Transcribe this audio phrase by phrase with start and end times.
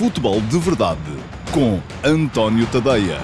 [0.00, 0.98] Futebol de Verdade
[1.52, 3.18] com António Tadeia.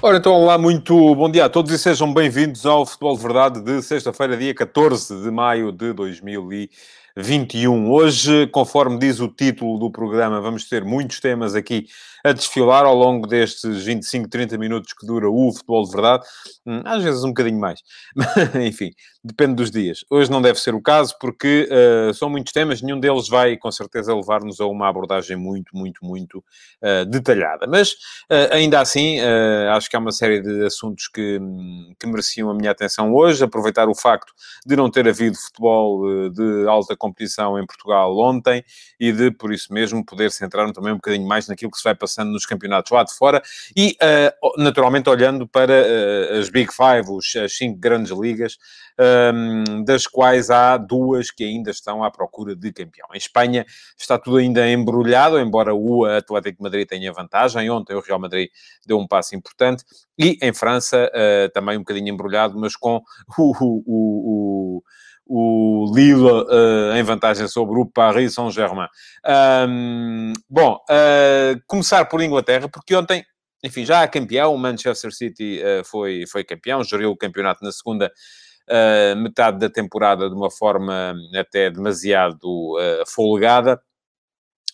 [0.00, 3.60] Ora, então, olá, muito bom dia a todos e sejam bem-vindos ao Futebol de Verdade
[3.60, 5.92] de sexta-feira, dia 14 de maio de
[7.16, 7.90] 2021.
[7.90, 11.86] Hoje, conforme diz o título do programa, vamos ter muitos temas aqui
[12.22, 16.24] a desfilar ao longo destes 25, 30 minutos que dura o futebol de verdade.
[16.66, 17.80] Hum, às vezes um bocadinho mais.
[18.66, 18.90] Enfim,
[19.24, 20.00] depende dos dias.
[20.10, 23.70] Hoje não deve ser o caso, porque uh, são muitos temas, nenhum deles vai, com
[23.70, 26.38] certeza, levar-nos a uma abordagem muito, muito, muito
[26.82, 27.66] uh, detalhada.
[27.68, 29.20] Mas, uh, ainda assim,
[29.70, 31.38] acho que há uma série de assuntos que,
[31.98, 33.44] que mereciam a minha atenção hoje.
[33.44, 34.32] Aproveitar o facto
[34.66, 38.64] de não ter havido futebol de alta competição em Portugal ontem
[38.98, 41.94] e de, por isso mesmo, poder centrar-me também um bocadinho mais naquilo que se vai
[41.94, 43.42] passando nos campeonatos lá de fora
[43.76, 48.56] e, uh, naturalmente, olhando para uh, as Big Five, os, as cinco grandes ligas,
[48.98, 53.08] um, das quais há duas que ainda estão à procura de campeão.
[53.12, 53.64] Em Espanha
[53.96, 57.70] está tudo ainda embrulhado, embora o Atlético de Madrid tenha vantagem.
[57.70, 58.48] Ontem o Real Madrid
[58.86, 59.84] deu um passo importante.
[60.18, 63.02] E em França uh, também um bocadinho embrulhado, mas com
[63.36, 64.82] o, o, o o
[65.28, 68.88] Lille uh, em vantagem sobre o Paris Saint-Germain.
[69.68, 73.24] Um, bom, uh, começar por Inglaterra, porque ontem,
[73.64, 77.72] enfim, já há campeão, o Manchester City uh, foi, foi campeão, geriu o campeonato na
[77.72, 78.10] segunda
[79.16, 82.74] metade da temporada de uma forma até demasiado
[83.06, 83.80] folgada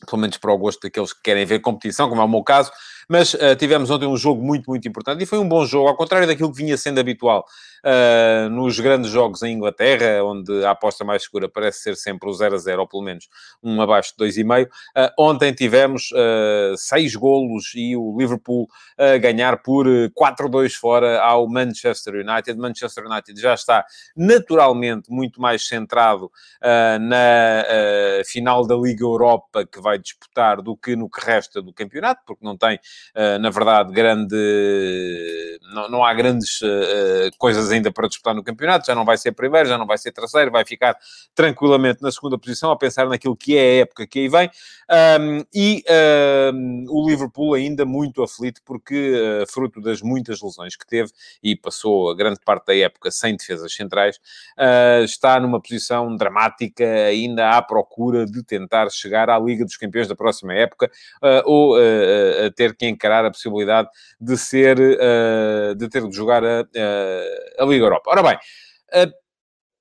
[0.06, 2.70] pelo menos para o gosto daqueles que querem ver competição, como é o meu caso,
[3.08, 5.96] mas uh, tivemos ontem um jogo muito, muito importante e foi um bom jogo, ao
[5.96, 7.46] contrário daquilo que vinha sendo habitual
[7.84, 12.32] uh, nos grandes jogos em Inglaterra, onde a aposta mais segura parece ser sempre o
[12.32, 13.28] 0 a 0, ou pelo menos
[13.62, 14.66] um abaixo de 2,5.
[14.66, 21.20] Uh, eh, ontem tivemos uh, seis golos e o Liverpool a ganhar por 4-2 fora
[21.20, 22.58] ao Manchester United.
[22.58, 23.84] Manchester United já está
[24.16, 26.30] naturalmente muito mais centrado
[27.00, 27.64] na
[28.24, 32.44] final da Liga Europa que vai disputar do que no que resta do campeonato, porque
[32.44, 32.78] não tem,
[33.40, 34.36] na verdade, grande.
[35.72, 36.60] Não, não há grandes
[37.38, 40.12] coisas ainda para disputar no campeonato, já não vai ser primeiro, já não vai ser
[40.12, 40.96] terceiro, vai ficar
[41.34, 44.50] tranquilamente na segunda posição, a pensar naquilo que é a época que aí vem.
[44.92, 45.82] Um, e
[46.52, 51.10] um, o Liverpool ainda muito aflito, porque, uh, fruto das muitas lesões que teve,
[51.42, 54.16] e passou a grande parte da época sem defesas centrais,
[54.58, 60.08] uh, está numa posição dramática, ainda à procura de tentar chegar à Liga dos Campeões
[60.08, 60.90] da próxima época,
[61.22, 63.88] uh, ou a ter que encarar a possibilidade
[64.20, 64.76] de ser,
[65.76, 66.60] de ter de jogar a,
[67.58, 68.10] a Liga Europa.
[68.10, 69.12] Ora bem, uh,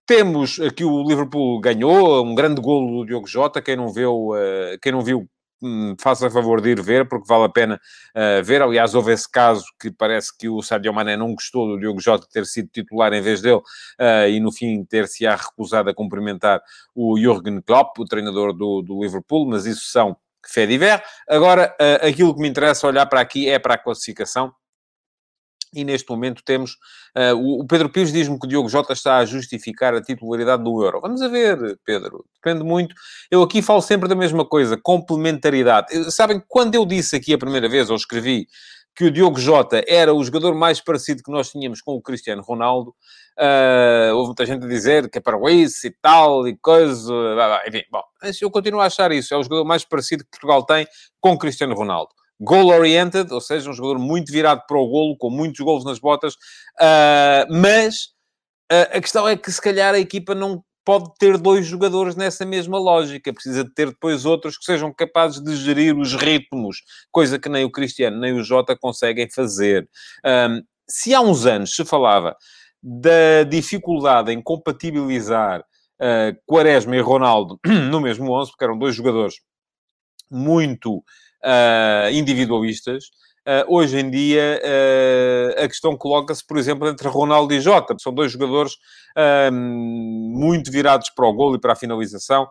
[0.05, 4.77] temos aqui o Liverpool ganhou, um grande golo do Diogo Jota, quem não viu, uh,
[4.81, 5.25] quem não viu
[5.61, 7.79] hum, faça favor de ir ver, porque vale a pena
[8.15, 8.61] uh, ver.
[8.61, 12.27] Aliás, houve esse caso que parece que o Sadio Mané não gostou do Diogo Jota
[12.29, 13.61] ter sido titular em vez dele
[13.99, 16.61] uh, e, no fim, ter-se-á recusado a cumprimentar
[16.93, 20.79] o Jürgen Klopp, o treinador do, do Liverpool, mas isso são fé de
[21.29, 24.53] Agora, uh, aquilo que me interessa olhar para aqui é para a classificação
[25.73, 26.77] e neste momento temos.
[27.17, 30.83] Uh, o Pedro Pires diz-me que o Diogo Jota está a justificar a titularidade do
[30.83, 31.01] Euro.
[31.01, 32.25] Vamos a ver, Pedro.
[32.35, 32.95] Depende muito.
[33.29, 36.11] Eu aqui falo sempre da mesma coisa, complementaridade.
[36.11, 38.47] Sabem, quando eu disse aqui a primeira vez, ou escrevi,
[38.95, 42.41] que o Diogo Jota era o jogador mais parecido que nós tínhamos com o Cristiano
[42.41, 42.93] Ronaldo,
[43.39, 47.13] uh, houve muita gente a dizer que é para isso e tal, e coisa.
[47.67, 49.33] Enfim, bom, mas eu continuo a achar isso.
[49.33, 50.85] É o jogador mais parecido que Portugal tem
[51.19, 52.09] com o Cristiano Ronaldo
[52.41, 56.33] goal-oriented, ou seja, um jogador muito virado para o golo, com muitos golos nas botas,
[56.33, 58.05] uh, mas
[58.71, 62.43] uh, a questão é que se calhar a equipa não pode ter dois jogadores nessa
[62.43, 66.81] mesma lógica, precisa de ter depois outros que sejam capazes de gerir os ritmos,
[67.11, 69.87] coisa que nem o Cristiano nem o Jota conseguem fazer.
[70.25, 72.35] Um, se há uns anos se falava
[72.81, 77.59] da dificuldade em compatibilizar uh, Quaresma e Ronaldo
[77.91, 79.35] no mesmo 11, porque eram dois jogadores
[80.31, 81.03] muito
[81.43, 83.05] uh, individualistas,
[83.47, 88.13] uh, hoje em dia uh, a questão coloca-se, por exemplo, entre Ronaldo e Jota, são
[88.13, 88.77] dois jogadores
[89.51, 92.47] muito virados para o golo e para a finalização,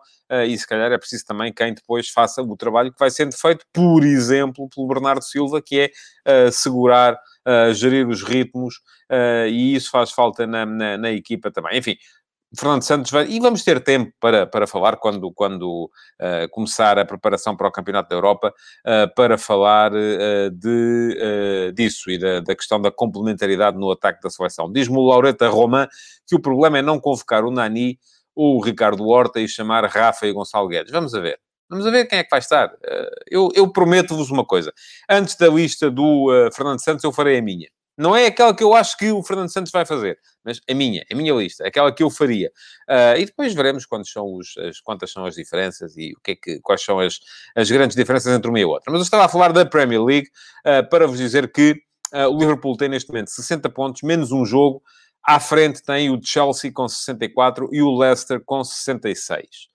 [0.47, 3.65] e se calhar é preciso também quem depois faça o trabalho que vai sendo feito,
[3.73, 5.89] por exemplo, pelo Bernardo Silva, que
[6.23, 7.17] é segurar,
[7.73, 8.75] gerir os ritmos,
[9.49, 11.79] e isso faz falta na, na, na equipa também.
[11.79, 11.97] Enfim,
[12.57, 13.27] Fernando Santos vai...
[13.27, 17.71] E vamos ter tempo para, para falar quando, quando uh, começar a preparação para o
[17.71, 18.53] Campeonato da Europa,
[18.85, 24.29] uh, para falar uh, de, disso e da, da, questão da complementaridade no ataque da
[24.29, 24.71] seleção.
[24.71, 25.87] Diz-me o Laureta Roman
[26.27, 27.97] que o problema é não convocar o Nani
[28.35, 30.91] ou o Ricardo Horta e chamar Rafa e Gonçalo Guedes.
[30.91, 31.39] Vamos ver.
[31.69, 32.69] Vamos ver quem é que vai estar.
[33.29, 34.73] eu, eu prometo-vos uma coisa.
[35.09, 37.69] Antes da lista do Fernando Santos, eu farei a minha.
[37.97, 41.05] Não é aquela que eu acho que o Fernando Santos vai fazer, mas a minha,
[41.11, 42.51] a minha lista, aquela que eu faria.
[42.89, 46.31] Uh, e depois veremos quantos são os, as, quantas são as diferenças e o que
[46.31, 47.19] é que, quais são as,
[47.55, 48.91] as grandes diferenças entre uma e outra.
[48.91, 50.29] Mas eu estava a falar da Premier League
[50.65, 51.81] uh, para vos dizer que
[52.13, 54.81] uh, o Liverpool tem neste momento 60 pontos, menos um jogo.
[55.23, 59.70] À frente tem o Chelsea com 64 e o Leicester com 66.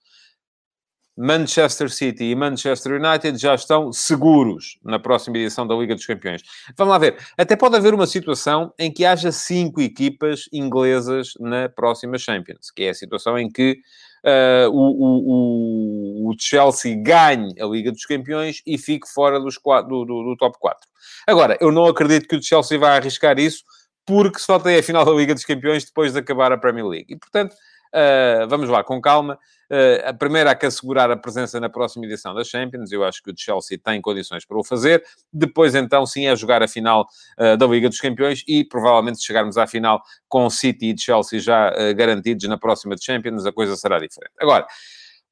[1.17, 6.43] Manchester City e Manchester United já estão seguros na próxima edição da Liga dos Campeões.
[6.77, 7.17] Vamos lá ver.
[7.37, 12.83] Até pode haver uma situação em que haja cinco equipas inglesas na próxima Champions, que
[12.83, 13.79] é a situação em que
[14.23, 20.05] uh, o, o, o, Chelsea ganhe a Liga dos Campeões e fique fora dos do,
[20.05, 20.87] do, do top 4.
[21.25, 23.63] Agora, eu não acredito que o Chelsea vá arriscar isso,
[24.05, 27.07] porque só tem a final da Liga dos Campeões depois de acabar a Premier League.
[27.09, 27.55] E, portanto,
[27.93, 29.37] uh, vamos lá, com calma.
[29.69, 32.91] Uh, a primeira há que assegurar a presença na próxima edição da Champions.
[32.91, 35.03] Eu acho que o Chelsea tem condições para o fazer.
[35.31, 37.07] Depois, então, sim, é jogar a final
[37.39, 41.39] uh, da Liga dos Campeões e provavelmente se chegarmos à final com City e Chelsea
[41.39, 44.33] já garantidos na próxima Champions, a coisa será diferente.
[44.39, 44.65] Agora,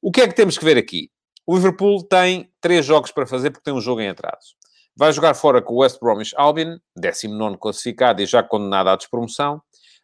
[0.00, 1.10] o que é que temos que ver aqui?
[1.46, 4.56] O Liverpool tem três jogos para fazer porque tem um jogo em atraso.
[4.96, 9.60] Vai jogar fora com o West Bromwich Albion, 19 classificado e já condenado à despromoção.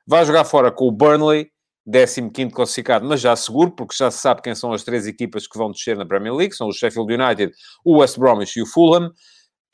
[0.07, 1.51] Vai jogar fora com o Burnley,
[1.87, 5.59] 15 classificado, mas já seguro, porque já se sabe quem são as três equipas que
[5.59, 7.53] vão descer na Premier League, são o Sheffield United,
[7.85, 9.11] o West Bromwich e o Fulham,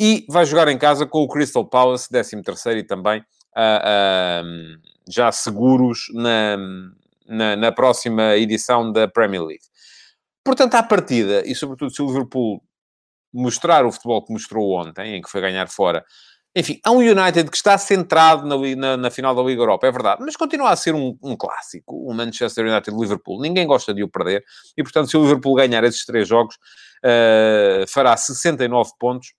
[0.00, 2.42] e vai jogar em casa com o Crystal Palace, 13
[2.78, 6.56] e também uh, uh, já seguros na,
[7.26, 9.64] na, na, próxima edição da Premier League.
[10.44, 12.62] Portanto, à partida, e sobretudo se o Liverpool
[13.32, 16.04] mostrar o futebol que mostrou ontem, em que foi ganhar fora
[16.56, 19.92] enfim, há um United que está centrado na, na, na, final da Liga Europa, é
[19.92, 23.40] verdade, mas continua a ser um, um clássico, o Manchester United-Liverpool.
[23.40, 24.44] Ninguém gosta de o perder,
[24.76, 26.56] e portanto, se o Liverpool ganhar esses três jogos,
[27.04, 29.34] uh, fará 69 pontos,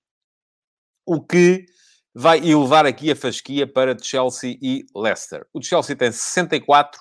[1.05, 1.65] o que
[2.13, 5.45] vai elevar aqui a fasquia para Chelsea e Leicester.
[5.53, 6.99] O Chelsea tem 64,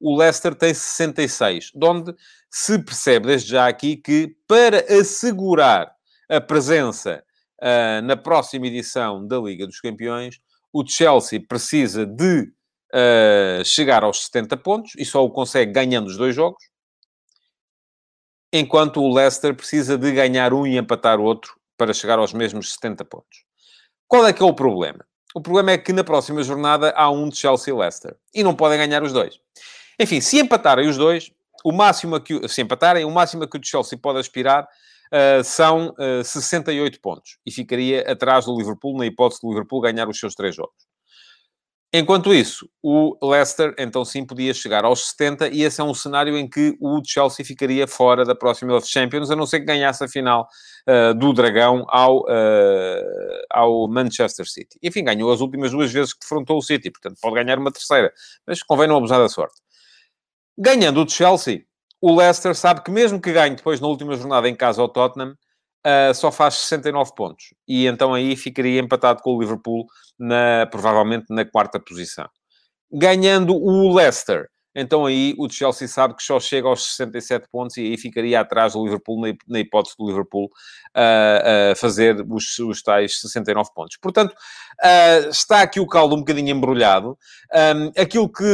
[0.00, 2.14] o Leicester tem 66, de onde
[2.50, 5.92] se percebe desde já aqui que para assegurar
[6.28, 7.22] a presença
[7.62, 10.40] uh, na próxima edição da Liga dos Campeões,
[10.72, 12.52] o Chelsea precisa de
[12.92, 16.62] uh, chegar aos 70 pontos e só o consegue ganhando os dois jogos,
[18.52, 23.04] enquanto o Leicester precisa de ganhar um e empatar outro para chegar aos mesmos 70
[23.04, 23.44] pontos.
[24.06, 25.04] Qual é que é o problema?
[25.34, 28.54] O problema é que na próxima jornada há um de Chelsea e Leicester e não
[28.54, 29.38] podem ganhar os dois.
[30.00, 31.30] Enfim, se empatarem os dois,
[31.64, 34.66] o máximo que se empatarem, o máximo que o Chelsea pode aspirar
[35.12, 39.80] uh, são uh, ah, 68 pontos e ficaria atrás do Liverpool na hipótese do Liverpool
[39.80, 40.88] ganhar os seus três jogos.
[41.90, 46.36] Enquanto isso, o Leicester, então sim, podia chegar aos 70 e esse é um cenário
[46.36, 50.08] em que o Chelsea ficaria fora da próxima Champions, a não ser que ganhasse a
[50.08, 50.46] final
[50.86, 54.78] uh, do Dragão ao, uh, ao Manchester City.
[54.82, 58.12] Enfim, ganhou as últimas duas vezes que defrontou o City, portanto pode ganhar uma terceira,
[58.46, 59.58] mas convém não abusar da sorte.
[60.58, 61.64] Ganhando o Chelsea,
[62.00, 65.34] o Leicester sabe que mesmo que ganhe depois na última jornada em casa ao Tottenham,
[65.86, 67.54] uh, só faz 69 pontos.
[67.66, 69.86] E então aí ficaria empatado com o Liverpool,
[70.18, 72.28] na, provavelmente na quarta posição.
[72.92, 74.48] Ganhando o Leicester,
[74.80, 78.74] então aí o Chelsea sabe que só chega aos 67 pontos e aí ficaria atrás
[78.74, 80.46] do Liverpool, na hipótese do Liverpool
[80.96, 83.96] uh, uh, fazer os, os tais 69 pontos.
[84.00, 87.18] Portanto, uh, está aqui o caldo um bocadinho embrulhado.
[87.52, 88.44] Um, aquilo que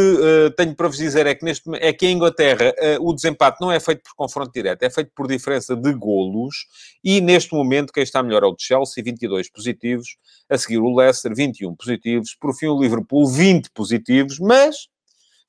[0.56, 3.78] tenho para vos dizer é que, neste, é que em Inglaterra o desempate não é
[3.78, 6.66] feito por confronto direto, é feito por diferença de golos
[7.02, 10.16] e neste momento quem está melhor é o Chelsea, 22 positivos,
[10.48, 14.88] a seguir o Leicester, 21 positivos, por fim o Liverpool, 20 positivos, mas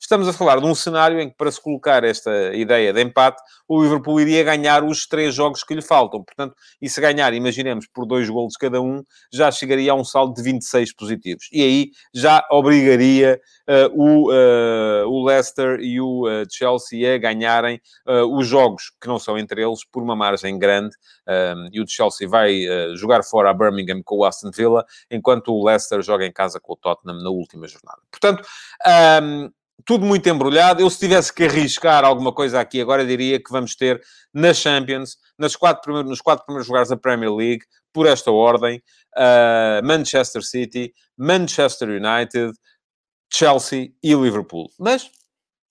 [0.06, 3.42] Estamos a falar de um cenário em que, para se colocar esta ideia de empate,
[3.68, 6.24] o Liverpool iria ganhar os três jogos que lhe faltam.
[6.24, 10.36] Portanto, e se ganhar, imaginemos, por dois golos cada um, já chegaria a um saldo
[10.36, 11.50] de 26 positivos.
[11.52, 17.82] E aí já obrigaria uh, o, uh, o Leicester e o uh, Chelsea a ganharem
[18.32, 20.96] os jogos que não são entre eles por uma margem grande.
[21.72, 22.62] e o Chelsea vai
[22.96, 26.74] jogar fora a Birmingham com o Aston Villa, enquanto o Leicester joga em casa com
[26.74, 28.02] o Tottenham na última jornada.
[28.12, 28.48] Portanto,
[29.24, 29.50] um,
[29.84, 30.82] tudo muito embrulhado.
[30.82, 34.02] Eu, se tivesse que arriscar alguma coisa aqui agora, diria que vamos ter
[34.34, 38.82] na Champions, nas quatro primeiros, nos quatro primeiros lugares da Premier League, por esta ordem,
[39.16, 42.54] uh, Manchester City, Manchester United,
[43.34, 44.70] Chelsea e Liverpool.
[44.80, 45.10] Mas,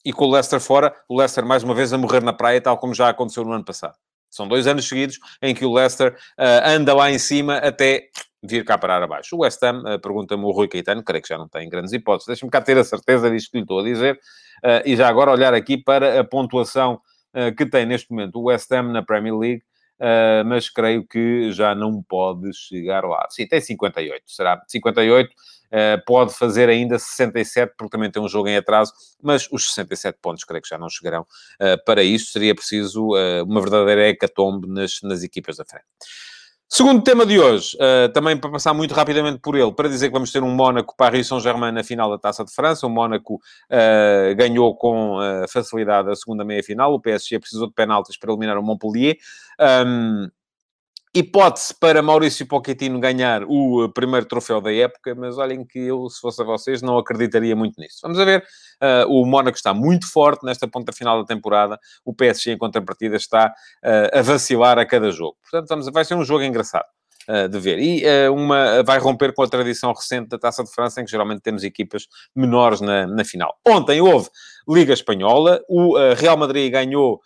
[0.05, 2.79] e com o Leicester fora, o Leicester mais uma vez a morrer na praia, tal
[2.79, 3.95] como já aconteceu no ano passado.
[4.31, 8.09] São dois anos seguidos em que o Leicester uh, anda lá em cima até
[8.45, 9.35] vir cá parar abaixo.
[9.35, 12.27] O West Ham, uh, pergunta-me o Rui Caetano, creio que já não tem grandes hipóteses.
[12.27, 14.21] Deixa-me cá ter a certeza disto que lhe estou a dizer.
[14.63, 17.01] Uh, e já agora olhar aqui para a pontuação
[17.35, 19.63] uh, que tem neste momento o West Ham na Premier League.
[19.99, 23.27] uh, mas creio que já não pode chegar lá.
[23.31, 25.31] Sim, tem 58, será 58.
[25.31, 30.19] Uh, pode fazer ainda 67, porque também tem um jogo em atraso, mas os 67
[30.23, 31.23] pontos creio que já não chegarão.
[31.61, 33.09] Uh, para isso seria preciso
[33.45, 35.85] uma verdadeira hecatombe nas, nas equipas da frente.
[36.76, 40.12] Segundo tema de hoje, uh, também para passar muito rapidamente por ele, para dizer que
[40.12, 42.85] vamos ter um Mónaco Paris Saint-Germain na final da Taça de França.
[42.85, 46.93] O Mónaco uh, ganhou com uh, facilidade a segunda meia-final.
[46.93, 49.16] O PSG precisou de penaltis para eliminar o Montpellier.
[49.87, 50.28] Um,
[51.14, 56.11] hipótese para Maurício Pochettino ganhar o eh, primeiro troféu da época, mas olhem que eu,
[56.11, 57.99] se fosse a vocês, não acreditaria muito nisso.
[58.02, 58.44] Vamos a ver.
[58.83, 61.78] Uh, o Mónaco está muito forte nesta ponta final da temporada.
[62.04, 63.54] O PSG, em contrapartida, está
[63.85, 65.37] uh, a vacilar a cada jogo.
[65.42, 66.87] Portanto, vamos, vai ser um jogo engraçado.
[67.28, 67.78] Uh, de ver.
[67.78, 71.11] E uh, uma, vai romper com a tradição recente da Taça de França, em que
[71.11, 73.56] geralmente temos equipas menores na, na final.
[73.66, 74.28] Ontem houve
[74.68, 77.21] Liga Espanhola, o Real Madrid ganhou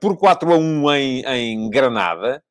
[0.00, 2.42] por 4 a 1 em, em Granada,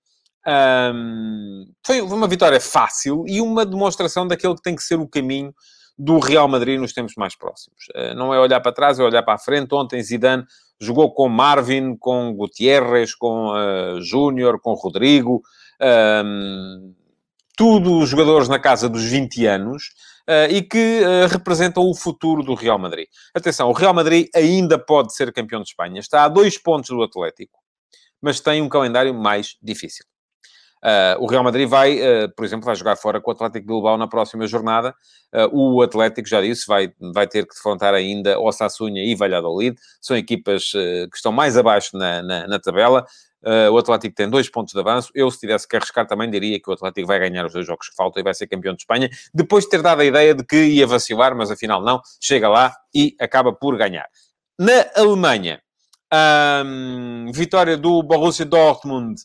[0.47, 5.53] um, foi uma vitória fácil e uma demonstração daquele que tem que ser o caminho
[5.97, 7.85] do Real Madrid nos tempos mais próximos.
[7.95, 9.73] Uh, não é olhar para trás, é olhar para a frente.
[9.73, 10.43] Ontem Zidane
[10.79, 15.43] jogou com Marvin, com Gutierrez, com uh, Júnior, com Rodrigo,
[16.25, 16.93] um,
[17.55, 19.93] tudo jogadores na casa dos 20 anos.
[20.21, 23.07] Uh, e que uh, representam o futuro do Real Madrid.
[23.33, 25.99] Atenção, o Real Madrid ainda pode ser campeão de Espanha.
[25.99, 27.59] Está a dois pontos do Atlético,
[28.21, 30.05] mas tem um calendário mais difícil.
[30.83, 33.97] Uh, o Real Madrid vai, uh, por exemplo, vai jogar fora com o Atlético Bilbao
[33.97, 34.95] na próxima jornada.
[35.31, 39.77] Uh, o Atlético, já disse, vai, vai ter que defrontar ainda Osasuna e Valladolid.
[40.01, 43.05] São equipas que estão mais abaixo na, na, na tabela.
[43.71, 45.11] o Atlético tem dois pontos de avanço.
[45.13, 47.89] Eu, se tivesse que arriscar, também diria que o Atlético vai ganhar os dois jogos
[47.89, 49.09] que faltam e vai ser campeão de Espanha.
[49.33, 52.01] Depois de ter dado a ideia de que ia vacilar, mas afinal não.
[52.19, 54.07] Chega lá e acaba por ganhar.
[54.57, 55.61] Na Alemanha,
[56.65, 59.21] um, vitória do Borussia Dortmund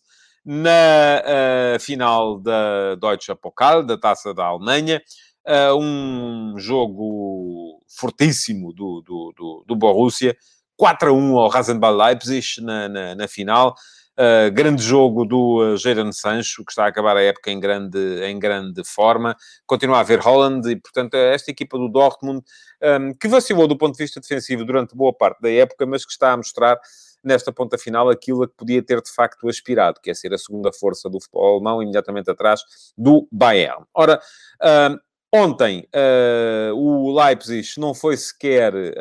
[0.46, 5.02] na uh, final da Deutsche Pokal, da Taça da Alemanha.
[5.44, 10.36] Uh, um jogo fortíssimo do, do, do, do Borussia.
[10.76, 13.74] 4 a 1 ao Rasenball Leipzig na, na, na final.
[14.18, 17.98] Uh, grande jogo do uh, Jadon Sancho, que está a acabar a época em grande,
[18.24, 19.36] em grande forma.
[19.66, 22.42] Continua a haver Holland e, portanto, esta equipa do Dortmund,
[22.82, 26.12] um, que vacilou do ponto de vista defensivo durante boa parte da época, mas que
[26.12, 26.78] está a mostrar
[27.26, 30.38] nesta ponta final aquilo a que podia ter de facto aspirado, que é ser a
[30.38, 32.60] segunda força do futebol alemão, imediatamente atrás
[32.96, 33.84] do Bayern.
[33.92, 34.20] Ora,
[34.62, 34.96] uh,
[35.34, 38.92] ontem uh, o Leipzig não foi sequer uh,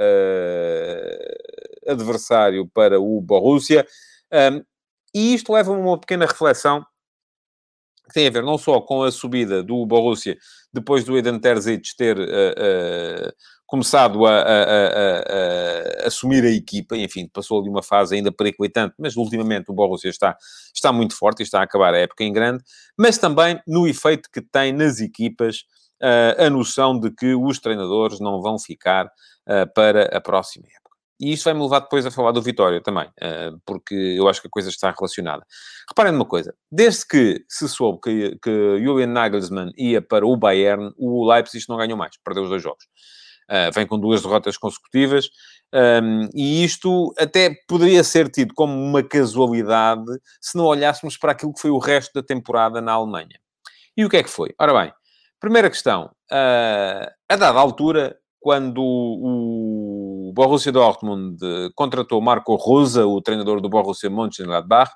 [1.88, 3.86] adversário para o Borussia,
[5.14, 6.86] e isto leva-me a uma pequena reflexão
[8.08, 10.38] que tem a ver não só com a subida do Borussia
[10.74, 13.34] depois do Eden Terzic ter uh, uh,
[13.66, 18.94] começado a, a, a, a, assumir a equipa, enfim, passou ali uma fase ainda periclitante,
[19.00, 20.38] mas ultimamente o Borussia está,
[20.74, 22.64] está muito forte e está a acabar a época em grande,
[22.98, 25.64] mas também no efeito que tem nas equipas
[26.02, 29.10] uh, a noção de que os treinadores não vão ficar
[29.76, 30.85] para a próxima época.
[31.20, 34.48] E isso vai-me levar depois a falar do Vitória também, uh, porque eu acho que
[34.48, 35.46] a coisa está relacionada.
[35.88, 40.92] Reparem numa coisa, desde que se soube que, que Julian Nagelsmann ia para o Bayern,
[40.98, 42.84] o Leipzig não ganhou mais, perdeu os dois jogos.
[43.50, 45.30] Uh, vem com duas derrotas consecutivas,
[45.74, 50.06] um, e isto até poderia ser tido como uma casualidade
[50.40, 53.40] se não olhássemos para aquilo que foi o resto da temporada na Alemanha.
[53.98, 54.54] E o que é que foi?
[54.60, 54.94] Ora bem,
[55.40, 59.85] primeira questão, uh, a dada altura, quando o
[60.36, 61.38] Borussia Dortmund
[61.74, 64.92] contratou Marco Rosa, o treinador do Borussia Mönchengladbach,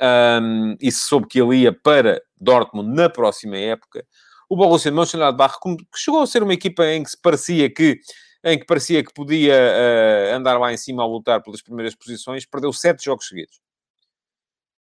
[0.00, 4.04] um, e se soube que ele ia para Dortmund na próxima época,
[4.48, 8.00] o Borussia Mönchengladbach, que chegou a ser uma equipa em que se parecia que
[8.44, 12.46] em que parecia que podia uh, andar lá em cima a lutar pelas primeiras posições,
[12.46, 13.60] perdeu sete jogos seguidos.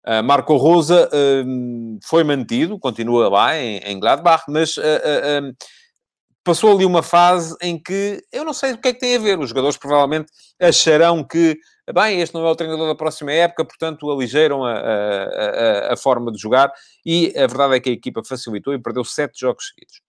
[0.06, 4.82] Uh, Marco Rosa uh, foi mantido, continua lá em, em Gladbach, mas uh,
[6.44, 9.18] passou ali uma fase em que eu não sei o que é que tem a
[9.18, 9.38] ver.
[9.38, 11.58] Os jogadores provavelmente acharão que
[11.92, 15.96] bem, este não é o treinador da próxima época, portanto aligeiram a, a, a, a,
[15.96, 16.72] forma de jogar
[17.04, 20.00] e a verdade é que a equipa facilitou e perdeu sete jogos seguidos.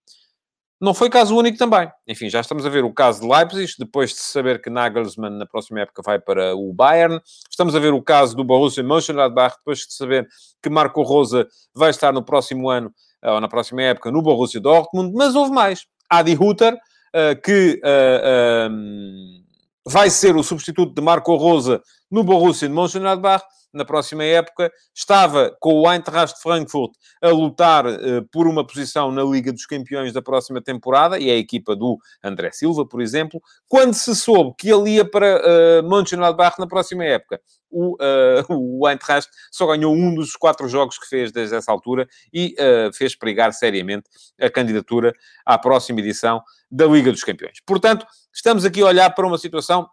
[0.80, 1.89] Não foi caso único também.
[2.06, 5.46] Enfim, já estamos a ver o caso de Leipzig, depois de saber que Nagelsmann na
[5.46, 7.20] próxima época vai para o Bayern.
[7.50, 10.27] Estamos a ver o caso do Borussia Mönchengladbach, depois de saber
[10.62, 15.13] que Marco Rosa vai estar no próximo ano, ou na próxima época, no Borussia Dortmund.
[15.15, 15.88] Mas houve mais.
[16.10, 16.78] Adi Hutter,
[17.14, 17.82] eh, que...
[17.84, 19.46] Um
[19.86, 23.44] vai ser o substituto de Marco Rosa no Borussia de Mönchengladbach,
[23.75, 29.24] na próxima época, estava com o Eintracht Frankfurt a lutar uh, por uma posição na
[29.24, 33.41] Liga dos Campeões da próxima temporada, e é a equipa do André Silva, por exemplo,
[33.67, 37.39] quando se soube que ele ia para uh, Mönchengladbach na próxima época.
[37.70, 38.46] O, uh,
[38.79, 42.94] o Eintracht só ganhou um dos quatro jogos que fez desde essa altura e uh,
[42.94, 45.13] fez pregar seriamente a candidatura
[45.46, 46.41] à próxima edição
[46.72, 47.60] da Liga dos Campeões.
[47.65, 49.89] Portanto, estamos aqui a olhar para uma situação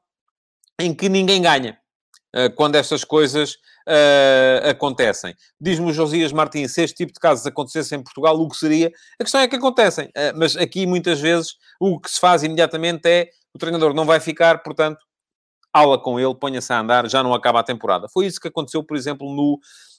[0.79, 1.79] em que ninguém ganha
[2.35, 3.57] uh, quando estas coisas
[3.89, 5.35] uh, acontecem.
[5.61, 8.93] Diz-me o Josias Martins, se este tipo de casos acontecesse em Portugal, o que seria?
[9.21, 13.07] A questão é que acontecem, uh, mas aqui muitas vezes o que se faz imediatamente
[13.07, 14.99] é o treinador não vai ficar, portanto,
[15.73, 18.09] aula com ele, ponha-se a andar, já não acaba a temporada.
[18.09, 19.59] Foi isso que aconteceu, por exemplo, no,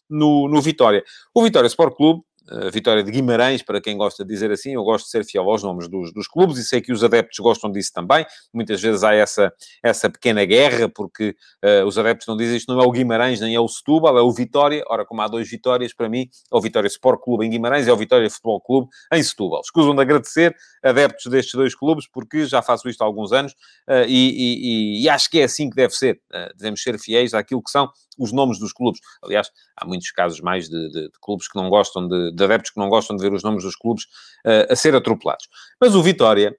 [0.10, 1.04] no, no Vitória.
[1.34, 4.84] O Vitória Sport Clube a vitória de Guimarães, para quem gosta de dizer assim, eu
[4.84, 7.72] gosto de ser fiel aos nomes dos, dos clubes e sei que os adeptos gostam
[7.72, 8.26] disso também.
[8.54, 12.82] Muitas vezes há essa, essa pequena guerra, porque uh, os adeptos não dizem isto não
[12.82, 14.84] é o Guimarães nem é o Setúbal, é o Vitória.
[14.88, 17.90] Ora, como há dois Vitórias, para mim, é o Vitória Sport Clube em Guimarães e
[17.90, 19.62] é o Vitória Futebol Clube em Setúbal.
[19.62, 23.54] Escusam de agradecer adeptos destes dois clubes, porque já faço isto há alguns anos
[23.90, 26.20] uh, e, e, e, acho que é assim que deve ser.
[26.32, 29.00] Uh, devemos ser fiéis àquilo que são os nomes dos clubes.
[29.24, 32.72] Aliás, há muitos casos mais de, de, de clubes que não gostam, de, de, adeptos
[32.72, 34.04] que não gostam de ver os nomes dos clubes
[34.46, 35.48] uh, a ser atropelados.
[35.80, 36.56] Mas o Vitória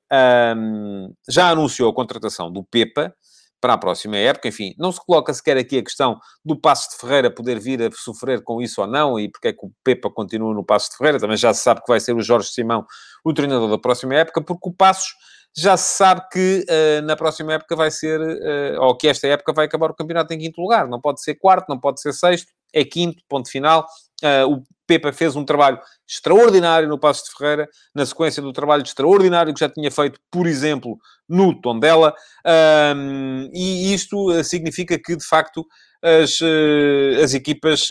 [0.56, 3.14] um, já anunciou a contratação do Pepa
[3.64, 4.46] para a próxima época.
[4.46, 7.90] Enfim, não se coloca sequer aqui a questão do Passo de Ferreira poder vir a
[7.92, 10.98] sofrer com isso ou não e porque é que o Pepa continua no Passo de
[10.98, 11.18] Ferreira.
[11.18, 12.84] Também já se sabe que vai ser o Jorge Simão
[13.24, 15.14] o treinador da próxima época, porque o Passos
[15.56, 19.52] já se sabe que uh, na próxima época vai ser, uh, ou que esta época
[19.52, 20.88] vai acabar o campeonato em quinto lugar.
[20.88, 23.86] Não pode ser quarto, não pode ser sexto, é quinto, ponto final.
[24.22, 28.82] Uh, o Pepa fez um trabalho extraordinário no Passo de Ferreira, na sequência do trabalho
[28.82, 32.14] extraordinário que já tinha feito, por exemplo, no Tondela,
[33.50, 35.66] e isto significa que, de facto,
[36.02, 36.38] as,
[37.22, 37.88] as equipas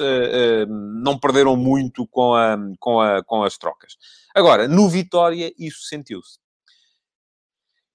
[1.02, 3.94] não perderam muito com, a, com, a, com as trocas.
[4.36, 6.43] Agora, no Vitória, isso sentiu-se.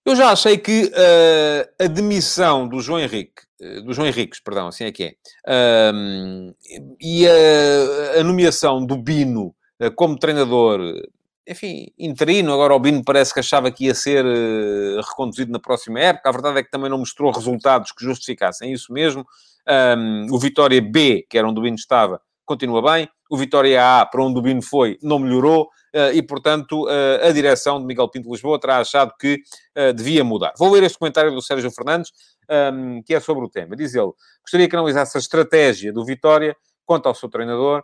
[0.08, 4.68] Eu já achei que uh, a demissão do João Henrique, uh, do João Henriques, perdão,
[4.68, 6.54] assim é que é, uh,
[6.98, 10.80] e a, a, nomeação do Bino eh, como treinador,
[11.46, 14.24] enfim, interino, agora o Bino parece que achava que ia ser
[14.96, 18.90] reconduzido na próxima época, a verdade é que também não mostrou resultados que justificassem isso
[18.90, 19.26] mesmo.
[19.68, 23.06] Um, o Vitória B, que era onde o Bino estava, continua bem.
[23.30, 25.68] O Vitória A, para onde o Bino foi, não melhorou.
[25.92, 29.40] Eh, e, portanto, eh, a direção de Miguel Pinto Lisboa terá achado que
[29.74, 30.52] eh, devia mudar.
[30.58, 32.12] Vou ler este comentário do Sérgio Fernandes,
[32.48, 33.74] ehm, que é sobre o tema.
[33.76, 37.82] Diz ele, gostaria que analisasse a estratégia do Vitória quanto ao seu treinador.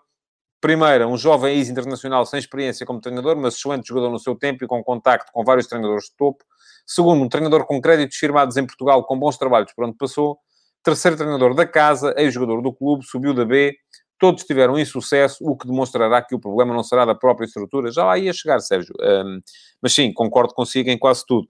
[0.61, 4.67] Primeiro, um jovem ex-internacional sem experiência como treinador, mas excelente jogador no seu tempo e
[4.67, 6.43] com contacto com vários treinadores de topo.
[6.87, 10.39] Segundo, um treinador com créditos firmados em Portugal com bons trabalhos por onde passou.
[10.83, 13.75] Terceiro treinador da casa, ex-jogador do clube, subiu da B,
[14.19, 17.91] todos tiveram insucesso, o que demonstrará que o problema não será da própria estrutura.
[17.91, 18.95] Já lá ia chegar, Sérgio.
[19.01, 19.41] Um,
[19.83, 21.47] mas sim, concordo consigo em quase tudo.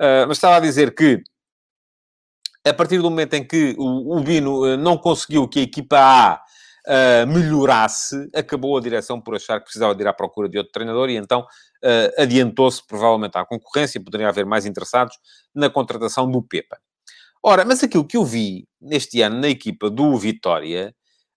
[0.00, 1.22] Uh, mas estava a dizer que,
[2.66, 5.98] a partir do momento em que o, o Bino uh, não conseguiu que a equipa
[5.98, 6.42] A
[6.86, 10.72] uh, melhorasse, acabou a direção por achar que precisava de ir à procura de outro
[10.72, 11.46] treinador e então
[12.18, 15.14] adiantou-se provavelmente à concorrência, poderia haver mais interessados
[15.54, 16.78] na contratação do Pepa.
[17.40, 20.92] Ora, mas aquilo que eu vi neste ano na equipa do Vitória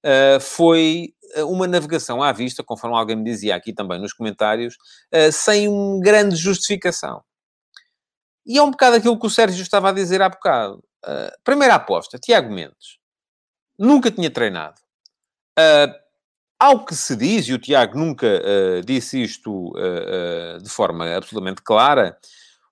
[0.05, 4.75] uh, foi eh, uma navegação à vista, conforme alguém me dizia aqui também nos comentários,
[5.13, 7.23] uh, sem uma grande justificação.
[8.45, 10.83] E é um bocado aquilo que o Sérgio estava a dizer há bocado.
[11.05, 12.97] Uh, primeira aposta, Tiago Mendes.
[13.77, 14.79] Nunca tinha treinado.
[15.57, 15.93] Uh,
[16.59, 19.73] ao que se diz, e o Tiago nunca uh, disse isto
[20.61, 22.17] de forma absolutamente clara,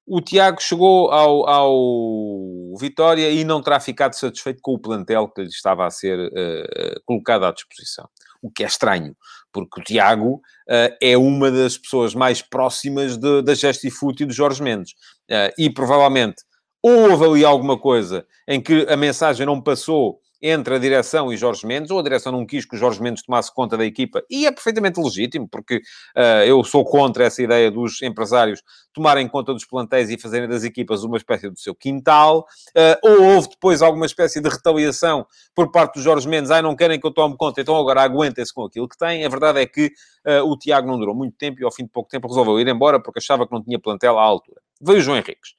[0.08, 5.42] o Tiago chegou ao, ao, Vitória e não terá ficado satisfeito com o plantel que
[5.42, 8.08] lhe estava a ser uh, colocado à disposição.
[8.40, 9.18] O que é estranho,
[9.52, 14.34] porque o Tiago uh, é uma das pessoas mais próximas de, da Gestifoot e do
[14.34, 14.92] Jorge Mendes.
[15.30, 16.44] Uh, e provavelmente
[16.84, 21.38] ou houve ali alguma coisa em que a mensagem não passou entre a direção e
[21.38, 24.24] Jorge Mendes, ou a direção não quis que o Jorge Mendes tomasse conta da equipa,
[24.30, 28.62] e é perfeitamente legítimo, porque uh, eu sou contra essa ideia dos empresários
[28.94, 33.36] tomarem conta dos plantéis e fazerem das equipas uma espécie do seu quintal, uh, ou
[33.36, 37.08] houve depois alguma espécie de retaliação por parte do Jorge Mendes, ai, não querem que
[37.08, 39.26] eu tome conta, então agora aguentem-se com aquilo que têm.
[39.26, 39.88] A verdade é que
[40.28, 42.68] uh, o Tiago não durou muito tempo e ao fim de pouco tempo resolveu ir
[42.68, 44.62] embora porque achava que não tinha plantel à altura.
[44.82, 45.56] Veio o João Henriques.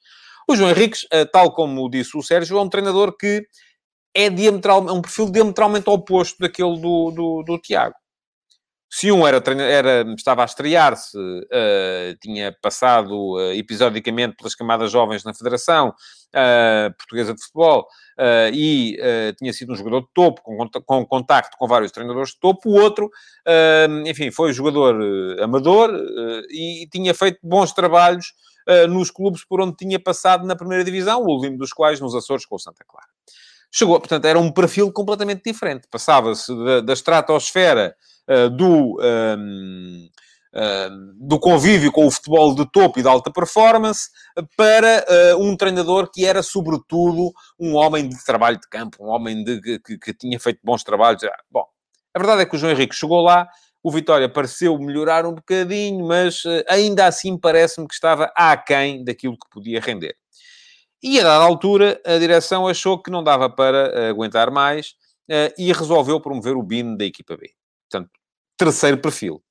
[0.47, 3.45] O João Henriques, tal como disse o Sérgio, é um treinador que
[4.13, 7.95] é diametral, é um perfil diametralmente oposto daquele do, do, do Tiago.
[8.91, 15.23] Se um era, era estava a estrear-se, uh, tinha passado uh, episodicamente pelas camadas jovens
[15.23, 17.85] na Federação uh, Portuguesa de Futebol
[18.51, 18.97] e
[19.37, 22.73] tinha sido um jogador de topo, com, com contacto com vários treinadores de topo, o
[22.73, 23.09] outro,
[24.05, 24.93] enfim, foi jogador
[25.41, 25.89] amador
[26.49, 28.33] e tinha feito bons trabalhos
[28.89, 32.45] nos clubes por onde tinha passado na primeira divisão, o último dos quais nos Açores
[32.45, 33.07] com o Santa Clara.
[33.71, 35.87] Chegou, portanto, era um perfil completamente diferente.
[35.89, 37.95] Passava-se da, da estratosfera
[38.27, 40.09] uh, do, um,
[40.55, 44.09] uh, do convívio com o futebol de topo e de alta performance
[44.57, 45.05] para
[45.35, 49.79] uh, um treinador que era, sobretudo, um homem de trabalho de campo, um homem de,
[49.79, 51.23] que, que tinha feito bons trabalhos.
[51.23, 51.65] Ah, bom,
[52.13, 53.47] a verdade é que o João Henrique chegou lá,
[53.83, 59.49] o Vitória pareceu melhorar um bocadinho, mas ainda assim parece-me que estava aquém daquilo que
[59.49, 60.15] podia render.
[61.01, 64.89] E a dada altura, a direção achou que não dava para aguentar mais
[65.29, 67.51] uh, e resolveu promover o BIN da equipa B.
[67.89, 68.11] Portanto,
[68.57, 69.41] terceiro perfil.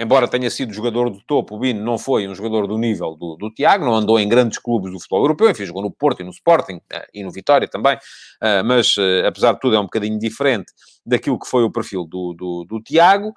[0.00, 3.36] Embora tenha sido jogador do topo, o Bino não foi um jogador do nível do,
[3.36, 6.24] do Tiago, não andou em grandes clubes do futebol europeu, enfim, jogou no Porto e
[6.24, 9.82] no Sporting uh, e no Vitória também, uh, mas uh, apesar de tudo é um
[9.82, 10.72] bocadinho diferente
[11.04, 13.34] daquilo que foi o perfil do, do, do Tiago.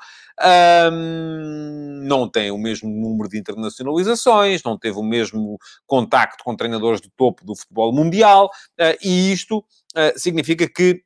[2.04, 7.10] Não tem o mesmo número de internacionalizações, não teve o mesmo contacto com treinadores de
[7.16, 8.50] topo do futebol mundial,
[9.02, 9.64] e isto
[10.18, 11.02] significa que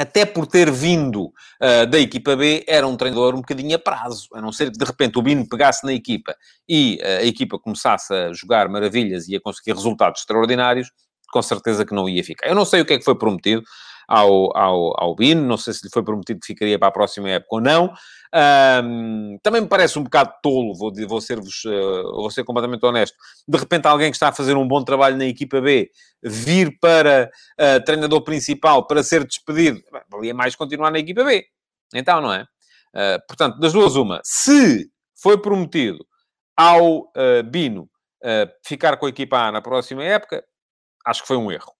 [0.00, 4.28] até por ter vindo uh, da equipa B, era um treinador um bocadinho a prazo,
[4.32, 6.34] a não ser que de repente o Bino pegasse na equipa
[6.66, 10.90] e uh, a equipa começasse a jogar maravilhas e a conseguir resultados extraordinários,
[11.30, 12.48] com certeza que não ia ficar.
[12.48, 13.62] Eu não sei o que é que foi prometido,
[14.10, 15.46] ao, ao, ao Bino.
[15.46, 17.92] Não sei se lhe foi prometido que ficaria para a próxima época ou não.
[18.84, 23.16] Um, também me parece um bocado tolo, vou, vou ser-vos, uh, vou ser completamente honesto.
[23.46, 25.90] De repente, alguém que está a fazer um bom trabalho na equipa B
[26.22, 31.46] vir para uh, treinador principal para ser despedido, valia mais continuar na equipa B.
[31.94, 32.42] Então, não é?
[32.42, 34.20] Uh, portanto, das duas, uma.
[34.24, 36.04] Se foi prometido
[36.56, 37.10] ao
[37.46, 37.88] Bino
[38.66, 40.44] ficar com a equipa A na próxima época,
[41.06, 41.72] acho que foi um erro.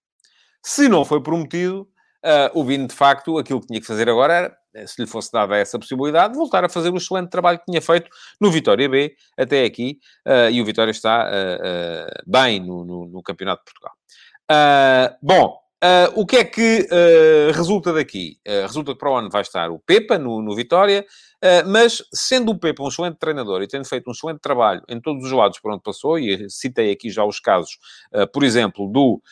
[0.65, 1.87] Se não foi prometido,
[2.25, 5.09] Uh, o Bino, de facto, aquilo que tinha que fazer agora era, eh, se lhe
[5.09, 8.87] fosse dada essa possibilidade, voltar a fazer o excelente trabalho que tinha feito no Vitória
[8.89, 13.73] B até aqui, uh, e o Vitória está uh, bem no, no, no, Campeonato de
[13.73, 13.95] Portugal.
[15.23, 15.59] bom,
[16.15, 16.87] o que é que
[17.55, 18.39] resulta daqui?
[18.45, 21.07] resulta que para o ano vai estar o Pepa no, no Vitória,
[21.67, 25.25] mas sendo o Pepa um excelente treinador e tendo feito um excelente trabalho em todos
[25.25, 27.79] os lados por onde passou, e citei aqui já os casos,
[28.31, 29.23] por exemplo, do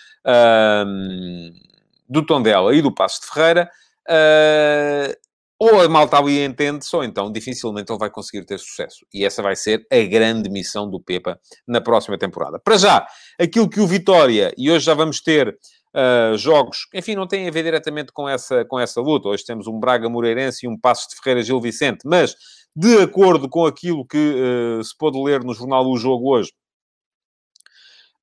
[2.08, 3.70] do Tondela e do Passo de Ferreira,
[4.08, 5.28] uh,
[5.60, 9.04] ou a malta ali entende-se, ou então dificilmente ele vai conseguir ter sucesso.
[9.12, 12.60] E essa vai ser a grande missão do Pepa na próxima temporada.
[12.60, 13.06] Para já,
[13.38, 17.50] aquilo que o Vitória, e hoje já vamos ter uh, jogos, enfim, não têm a
[17.50, 19.28] ver diretamente com essa, com essa luta.
[19.28, 22.36] Hoje temos um Braga Moreirense e um Passo de Ferreira Gil Vicente, mas
[22.76, 26.52] de acordo com aquilo que uh, se pôde ler no jornal O Jogo hoje,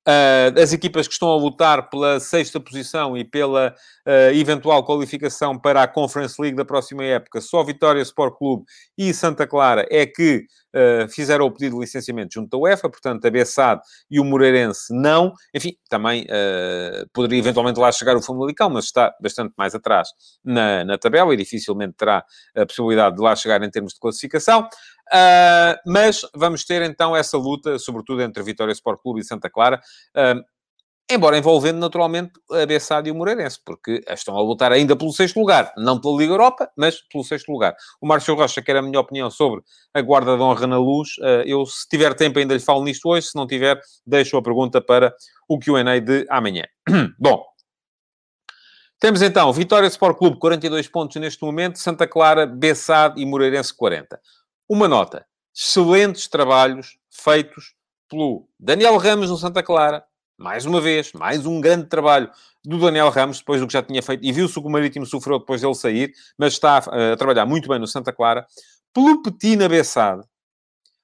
[0.06, 3.74] Uh, as equipas que estão a lutar pela sexta posição e pela
[4.06, 8.64] uh, eventual qualificação para a Conference League da próxima época, só Vitória Sport Clube
[8.96, 13.26] e Santa Clara é que uh, fizeram o pedido de licenciamento junto da UEFA, portanto,
[13.26, 15.32] a Bessade e o Moreirense não.
[15.52, 16.24] Enfim, também
[17.12, 20.08] poderia eventualmente lá chegar o Famalicão, mas está bastante mais atrás
[20.44, 24.68] na, na tabela e dificilmente terá a possibilidade de lá chegar em termos de classificação.
[25.12, 29.80] Uh, mas vamos ter então essa luta, sobretudo entre Vitória Sport Clube e Santa Clara,
[30.16, 30.42] uh,
[31.08, 35.38] embora envolvendo naturalmente a Bessade e o Moreirense, porque estão a lutar ainda pelo sexto
[35.38, 37.76] lugar, não pela Liga Europa, mas pelo sexto lugar.
[38.00, 39.62] O Márcio Rocha quer a minha opinião sobre
[39.94, 41.10] a guarda de honra na luz.
[41.18, 44.42] Uh, eu, se tiver tempo, ainda lhe falo nisto hoje, se não tiver, deixo a
[44.42, 45.14] pergunta para
[45.48, 46.64] o Q&A de amanhã.
[47.18, 47.44] Bom,
[48.98, 54.18] temos então Vitória Sport Clube, 42 pontos neste momento, Santa Clara, Bessade e Moreirense, 40.
[54.68, 55.24] Uma nota.
[55.54, 57.74] Excelentes trabalhos feitos
[58.08, 60.04] pelo Daniel Ramos no Santa Clara.
[60.36, 62.28] Mais uma vez, mais um grande trabalho
[62.64, 64.24] do Daniel Ramos, depois do que já tinha feito.
[64.24, 67.68] E viu-se que o Marítimo sofreu depois dele sair, mas está a, a trabalhar muito
[67.68, 68.44] bem no Santa Clara.
[68.92, 70.24] Pelo Petina Bessade.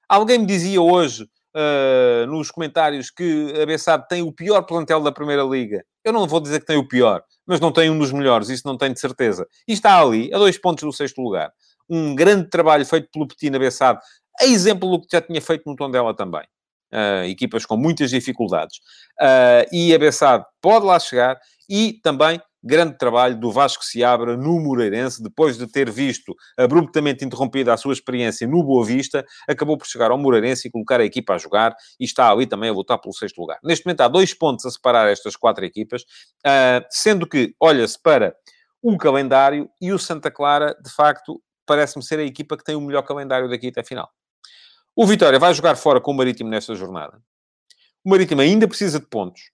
[0.09, 5.11] Alguém me dizia hoje, uh, nos comentários, que a Bessade tem o pior plantel da
[5.11, 5.85] Primeira Liga.
[6.03, 8.67] Eu não vou dizer que tem o pior, mas não tem um dos melhores, isso
[8.67, 9.47] não tenho de certeza.
[9.65, 11.53] E está ali, a dois pontos do sexto lugar
[11.89, 13.99] um grande trabalho feito pelo Petina Bessade,
[14.41, 16.43] a exemplo do que já tinha feito no Tondela também.
[16.91, 18.77] Uh, equipas com muitas dificuldades.
[19.19, 24.59] Uh, e a Bessade pode lá chegar e também grande trabalho do Vasco Seabra no
[24.59, 29.85] Moreirense, depois de ter visto abruptamente interrompida a sua experiência no Boa Vista, acabou por
[29.85, 32.99] chegar ao Moreirense e colocar a equipa a jogar e está ali também a lutar
[32.99, 33.59] pelo sexto lugar.
[33.63, 38.33] Neste momento há dois pontos a separar estas quatro equipas, uh, sendo que olha-se para
[38.81, 42.81] o calendário e o Santa Clara, de facto, parece-me ser a equipa que tem o
[42.81, 44.09] melhor calendário daqui até a final.
[44.95, 47.21] O Vitória vai jogar fora com o Marítimo nesta jornada.
[48.05, 49.51] O Marítimo ainda precisa de pontos.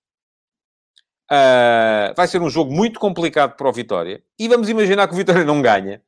[1.32, 4.24] Uh, vai ser um jogo muito complicado para o Vitória.
[4.38, 6.02] E vamos imaginar que o Vitória não ganha.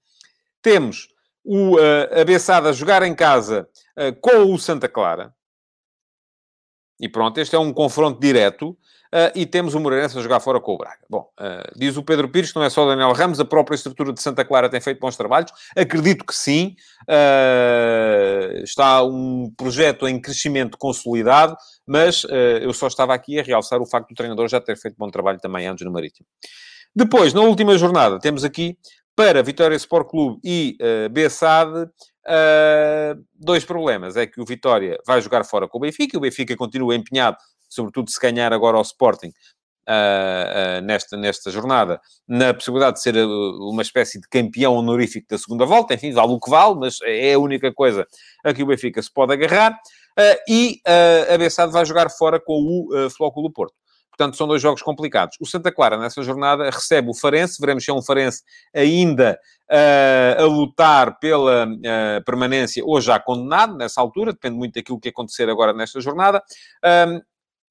[0.62, 1.08] Temos
[1.44, 5.34] o uh, a Bessada jogar em casa uh, com o Santa Clara.
[7.02, 8.78] E pronto, este é um confronto direto.
[9.14, 11.02] Uh, e temos o Moreirense a jogar fora com o Braga.
[11.10, 14.14] Bom, uh, diz o Pedro Pires que não é só Daniel Ramos, a própria estrutura
[14.14, 15.52] de Santa Clara tem feito bons trabalhos.
[15.76, 16.78] Acredito que sim.
[17.10, 22.24] Uh, está um projeto em crescimento consolidado, mas
[22.62, 25.40] eu só estava aqui a realçar o facto do treinador já ter feito bom trabalho
[25.40, 26.26] também antes no Marítimo.
[26.96, 28.78] Depois, na última jornada, temos aqui
[29.16, 31.88] para Vitória Sport Clube e uh, Bessade,
[32.28, 34.16] uh, dois problemas.
[34.18, 37.38] É que o Vitória vai jogar fora com o Benfica, o Benfica continua empenhado
[37.72, 39.32] sobretudo se ganhar agora ao Sporting,
[39.90, 45.26] Uh, uh, nesta, nesta jornada, na possibilidade de ser uh, uma espécie de campeão honorífico
[45.28, 48.08] da segunda volta, enfim, vale o que vale, mas é a única coisa
[48.46, 49.76] a que o Benfica se pode agarrar,
[50.48, 50.80] e
[51.34, 53.74] a Bessade vai jogar fora com o uh, Flóculo Porto.
[54.22, 55.36] Portanto, são dois jogos complicados.
[55.42, 57.60] O Santa Clara, nessa jornada, recebe o Farense.
[57.60, 63.76] Veremos se é um Farense ainda uh, a lutar pela uh, permanência ou já condenado
[63.76, 64.32] nessa altura.
[64.32, 66.40] Depende muito daquilo que acontecer agora nesta jornada.
[66.86, 67.20] Um,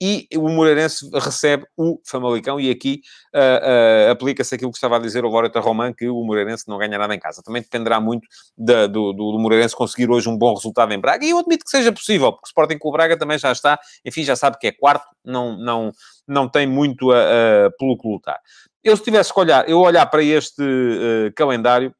[0.00, 3.02] e o Moreirense recebe o Famalicão e aqui
[3.34, 6.78] uh, uh, aplica-se aquilo que estava a dizer o Loreta Roman, que o Moreirense não
[6.78, 7.42] ganha nada em casa.
[7.44, 11.24] Também dependerá muito da, do, do, do, Moreirense conseguir hoje um bom resultado em Braga,
[11.24, 13.78] e eu admito que seja possível, porque o Sporting com o Braga também já está,
[14.04, 15.92] enfim, já sabe que é quarto, não, não,
[16.26, 18.40] não tem muito a, a, pelo que lutar.
[18.82, 21.94] Eu se tivesse que olhar, eu olhar para este uh, calendário,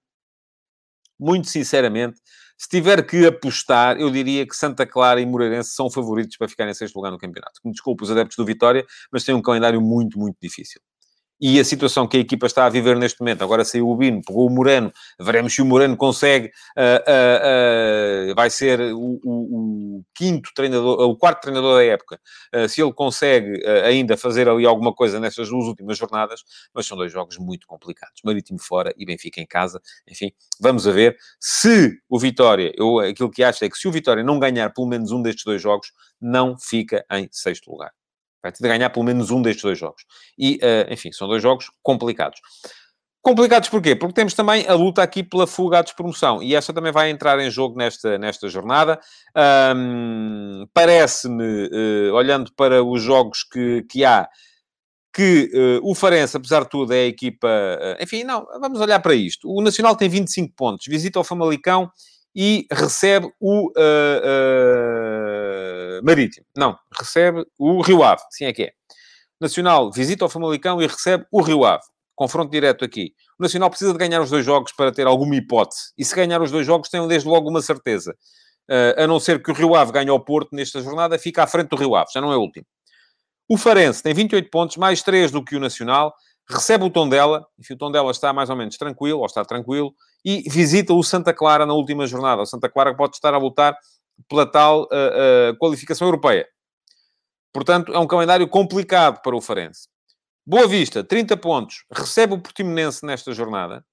[1.19, 2.19] muito sinceramente,
[2.61, 6.73] se tiver que apostar, eu diria que Santa Clara e Moreirense são favoritos para ficarem
[6.73, 7.59] em sexto lugar no campeonato.
[7.65, 10.79] Me desculpe os adeptos do Vitória, mas tem um calendário muito, muito difícil
[11.41, 13.43] e a situação que a equipa está a viver neste momento.
[13.43, 18.35] Agora saiu o Bino, pegou o Moreno, veremos se o Moreno consegue, uh, uh, uh,
[18.35, 22.21] vai ser o, o, o, quinto treinador, o quarto treinador da época,
[22.69, 26.43] se ele consegue ainda fazer ali alguma coisa nestas duas últimas jornadas,
[26.75, 28.21] mas são dois jogos muito complicados.
[28.25, 31.17] Marítimo fora e Benfica em casa, enfim, vamos a ver.
[31.39, 34.87] Se o Vitória, eu aquilo que acho é que se o Vitória não ganhar pelo
[34.87, 37.93] menos um destes dois jogos, não fica em sexto lugar.
[38.43, 40.03] Vai ter de ganhar pelo menos um destes dois jogos.
[40.39, 42.41] E, uh, enfim, são dois jogos complicados.
[43.23, 43.95] Complicados porquê?
[43.95, 46.43] Porque temos também a luta aqui pela fuga à despromoção.
[46.43, 48.99] E esta também vai entrar em jogo nesta, nesta jornada.
[49.77, 54.27] Um, Parece-me, uh, olhando para os jogos que, que há,
[55.13, 57.47] que uh, o Farense, apesar de tudo, é a equipa...
[57.47, 59.51] Uh, enfim, não, vamos olhar para isto.
[59.51, 60.87] O Nacional tem 25 pontos.
[60.89, 61.91] Visita o Famalicão
[62.35, 63.73] e recebe o uh,
[65.99, 66.47] uh, Marítimo.
[66.57, 68.73] Não, recebe o Rio Ave, sim é que é.
[69.41, 71.83] Nacional visita o Famalicão e recebe o Rio Ave.
[72.15, 73.13] Confronto direto aqui.
[73.39, 75.93] O Nacional precisa de ganhar os dois jogos para ter alguma hipótese.
[75.97, 78.15] E se ganhar os dois jogos, tem desde logo uma certeza.
[78.71, 81.47] Uh, a não ser que o Rio Ave ganhe ao Porto nesta jornada, fica à
[81.47, 82.67] frente do Rio Ave, já não é o último.
[83.49, 86.15] O Farense tem 28 pontos, mais 3 do que o Nacional
[86.49, 89.45] recebe o tom dela, enfim, o tom dela está mais ou menos tranquilo, ou está
[89.45, 89.93] tranquilo,
[90.25, 92.43] e visita o Santa Clara na última jornada.
[92.43, 93.77] O Santa Clara pode estar a lutar
[94.29, 96.47] pela tal uh, uh, qualificação europeia.
[97.53, 99.89] Portanto, é um calendário complicado para o Farense.
[100.47, 103.85] Boa Vista, 30 pontos, recebe o Portimonense nesta jornada,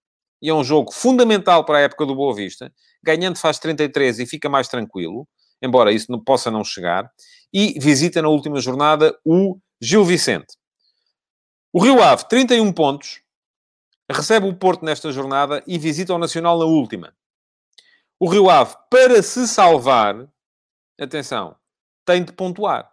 [0.41, 2.71] e é um jogo fundamental para a época do Boa Vista.
[3.03, 5.27] Ganhando faz 33 e fica mais tranquilo,
[5.61, 7.09] embora isso não possa não chegar.
[7.53, 10.55] E visita na última jornada o Gil Vicente.
[11.73, 13.21] O Rio Ave, 31 pontos,
[14.09, 17.13] recebe o Porto nesta jornada e visita o Nacional na última.
[18.19, 20.27] O Rio Ave, para se salvar,
[20.99, 21.55] atenção,
[22.05, 22.91] tem de pontuar.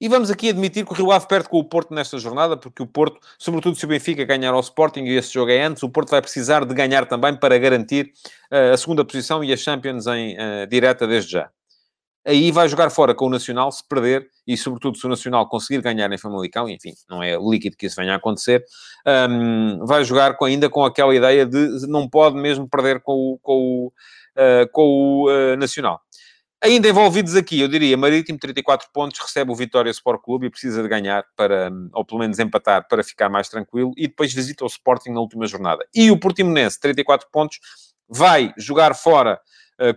[0.00, 2.82] E vamos aqui admitir que o Rio Ave perde com o Porto nesta jornada, porque
[2.82, 5.88] o Porto, sobretudo se o Benfica ganhar ao Sporting, e esse jogo é antes, o
[5.88, 8.12] Porto vai precisar de ganhar também para garantir
[8.52, 11.50] uh, a segunda posição e a Champions em uh, direta desde já
[12.24, 15.82] aí vai jogar fora com o Nacional se perder, e sobretudo se o Nacional conseguir
[15.82, 18.64] ganhar em Famalicão, enfim, não é líquido que isso venha a acontecer,
[19.30, 23.38] um, vai jogar com, ainda com aquela ideia de não pode mesmo perder com o,
[23.42, 26.00] com o, uh, com o uh, Nacional.
[26.62, 30.82] Ainda envolvidos aqui, eu diria, Marítimo, 34 pontos, recebe o Vitória Sport Clube e precisa
[30.82, 34.66] de ganhar para, ou pelo menos empatar, para ficar mais tranquilo, e depois visita o
[34.66, 35.84] Sporting na última jornada.
[35.94, 37.58] E o Portimonense, 34 pontos,
[38.08, 39.38] vai jogar fora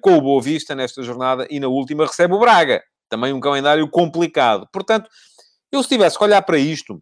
[0.02, 2.84] com o Boa Vista nesta jornada e na última recebe o Braga.
[3.10, 4.68] Também um calendário complicado.
[4.72, 5.10] Portanto,
[5.72, 7.02] eu se tivesse que olhar para isto,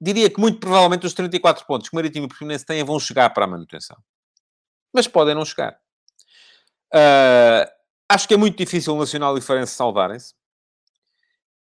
[0.00, 2.98] diria que muito provavelmente os 34 pontos que o Marítimo e o Portimonense têm vão
[3.00, 3.96] chegar para a manutenção.
[4.92, 5.78] Mas podem não chegar.
[6.94, 7.68] Uh,
[8.08, 10.34] acho que é muito difícil o Nacional e o Farense salvarem-se.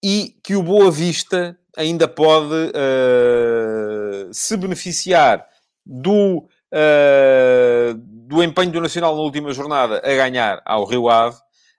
[0.05, 5.49] E que o Boa Vista ainda pode uh, se beneficiar
[5.85, 11.37] do uh, do empenho do Nacional na última jornada a ganhar ao Rio Ave,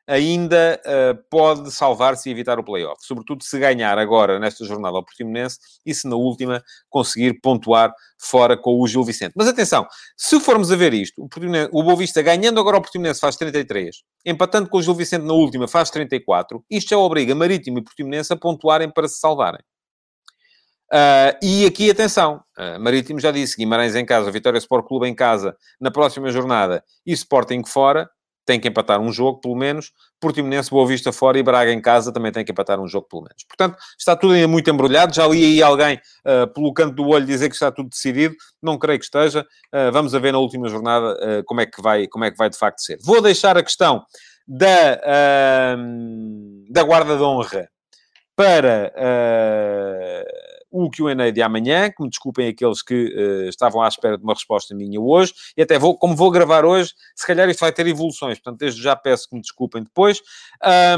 [0.07, 2.97] ainda uh, pode salvar-se e evitar o play-off.
[3.05, 8.55] Sobretudo se ganhar agora, nesta jornada, ao Portimonense e se na última conseguir pontuar fora
[8.55, 9.33] com o Gil Vicente.
[9.35, 13.19] Mas atenção, se formos a ver isto, o, o Boa Vista ganhando agora ao Portimonense
[13.19, 17.79] faz 33, empatando com o Gil Vicente na última faz 34, isto já obriga Marítimo
[17.79, 19.61] e Portimonense a pontuarem para se salvarem.
[20.91, 25.15] Uh, e aqui, atenção, uh, Marítimo já disse, Guimarães em casa, Vitória Sport Clube em
[25.15, 28.09] casa, na próxima jornada, e Sporting fora,
[28.45, 29.91] tem que empatar um jogo, pelo menos.
[30.21, 33.23] Portimonense, Boa Vista fora e Braga em casa também tem que empatar um jogo, pelo
[33.23, 33.43] menos.
[33.43, 35.13] Portanto, está tudo ainda muito embrulhado.
[35.13, 38.35] Já li aí alguém, uh, pelo canto do olho, dizer que está tudo decidido.
[38.61, 39.41] Não creio que esteja.
[39.73, 42.49] Uh, vamos ver na última jornada uh, como, é que vai, como é que vai
[42.49, 42.99] de facto ser.
[43.03, 44.05] Vou deixar a questão
[44.47, 45.75] da,
[46.69, 47.67] da guarda de honra
[48.35, 48.93] para
[50.83, 54.33] o Q&A de amanhã, que me desculpem aqueles que uh, estavam à espera de uma
[54.33, 57.87] resposta minha hoje, e até vou, como vou gravar hoje, se calhar isto vai ter
[57.87, 60.21] evoluções, portanto, desde já peço que me desculpem depois.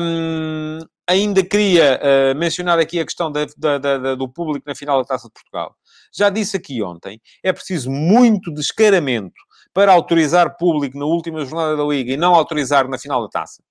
[0.01, 4.97] Um, ainda queria uh, mencionar aqui a questão da, da, da, do público na final
[4.99, 5.75] da Taça de Portugal.
[6.13, 9.41] Já disse aqui ontem, é preciso muito descaramento
[9.73, 13.61] para autorizar público na última jornada da Liga e não autorizar na final da Taça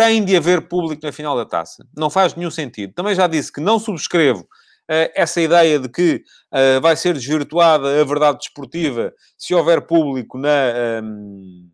[0.00, 1.86] tem de haver público na final da taça.
[1.94, 2.94] Não faz nenhum sentido.
[2.94, 4.48] Também já disse que não subscrevo
[5.14, 6.22] essa ideia de que
[6.52, 11.70] uh, vai ser desvirtuada a verdade desportiva se houver público na, ehm,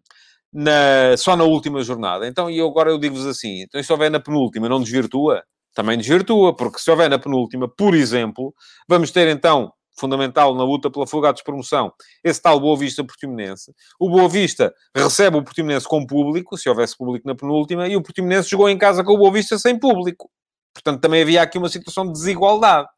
[0.52, 2.26] na, só na última jornada.
[2.26, 5.42] Então, e agora eu digo-vos assim, então se houver na penúltima, não desvirtua?
[5.74, 8.54] Também desvirtua, porque se houver na penúltima, por exemplo,
[8.88, 11.90] vamos ter então fundamental na luta pela fuga à despromoção,
[12.22, 13.72] esse tal Boa Vista Portimonense.
[13.98, 18.02] O Boa Vista recebe o Portimonense com público, se houvesse público na penúltima, e o
[18.02, 20.30] Portimonense jogou em casa com o Boa Vista sem público.
[20.74, 22.88] Portanto, também havia aqui uma situação de desigualdade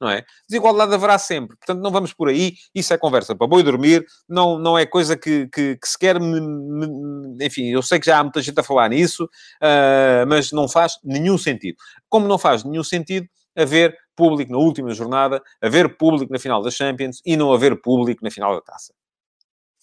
[0.00, 0.24] não é?
[0.48, 4.58] Desigualdade haverá sempre, portanto não vamos por aí, isso é conversa para boi dormir, não,
[4.58, 8.22] não é coisa que, que, que sequer, me, me, enfim, eu sei que já há
[8.22, 11.76] muita gente a falar nisso, uh, mas não faz nenhum sentido.
[12.08, 16.70] Como não faz nenhum sentido haver público na última jornada, haver público na final da
[16.70, 18.97] Champions e não haver público na final da Taça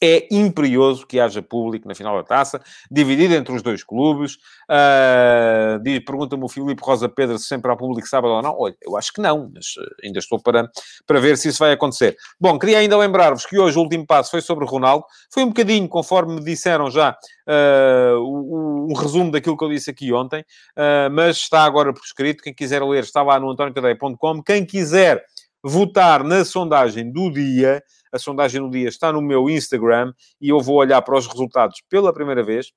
[0.02, 4.36] é imperioso que haja público na final da taça, dividido entre os dois clubes.
[4.70, 8.56] Uh, Pergunta-me o Filipe Rosa Pedro se sempre há público sábado ou não.
[8.58, 10.70] Olha, eu acho que não, mas ah, ainda estou para,
[11.06, 12.16] para ver se isso vai acontecer.
[12.40, 15.06] Bom, queria ainda lembrar-vos que hoje o último passo foi sobre Ronaldo.
[15.34, 17.12] Foi um bocadinho, conforme me disseram já,
[17.48, 22.04] uh, um, um resumo daquilo que eu disse aqui ontem, uh, mas está agora por
[22.04, 22.44] escrito.
[22.44, 24.44] Quem quiser ler está lá no antoniotadeia.com.
[24.44, 25.24] Quem quiser
[25.66, 27.82] votar na sondagem do dia.
[28.16, 31.82] A sondagem do dia está no meu Instagram e eu vou olhar para os resultados
[31.90, 32.72] pela primeira vez.